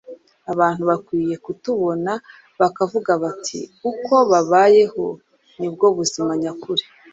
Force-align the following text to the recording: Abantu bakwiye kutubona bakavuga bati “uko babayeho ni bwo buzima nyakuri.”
Abantu 0.51 0.81
bakwiye 0.89 1.35
kutubona 1.45 2.11
bakavuga 2.61 3.11
bati 3.23 3.59
“uko 3.91 4.13
babayeho 4.31 5.05
ni 5.59 5.67
bwo 5.73 5.87
buzima 5.97 6.31
nyakuri.” 6.41 6.83